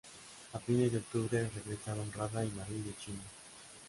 A 0.53 0.57
fines 0.59 0.91
de 0.91 0.97
octubre 0.97 1.47
regresaron 1.53 2.11
Rada 2.11 2.43
y 2.43 2.49
Marín 2.53 2.83
de 2.85 2.97
China. 2.97 3.21